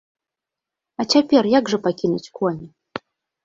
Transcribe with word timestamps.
А 1.03 1.05
цяпер 1.11 1.51
як 1.59 1.65
жа 1.75 1.81
пакінуць 1.87 2.25
коні? 2.41 2.67